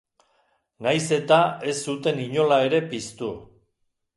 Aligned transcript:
Nahiz 0.85 1.03
eta 1.17 1.37
ez 1.73 1.77
zuten 1.91 2.25
inola 2.25 2.61
ere 2.71 2.81
piztu. 2.95 3.31